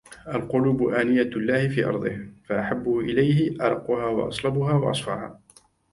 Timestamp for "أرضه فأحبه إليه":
1.85-3.65